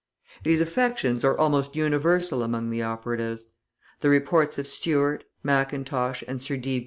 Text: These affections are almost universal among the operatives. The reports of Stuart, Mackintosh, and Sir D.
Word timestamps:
These 0.41 0.61
affections 0.61 1.23
are 1.23 1.37
almost 1.37 1.75
universal 1.75 2.41
among 2.41 2.71
the 2.71 2.81
operatives. 2.81 3.51
The 3.99 4.09
reports 4.09 4.57
of 4.57 4.65
Stuart, 4.65 5.25
Mackintosh, 5.43 6.23
and 6.27 6.41
Sir 6.41 6.57
D. 6.57 6.79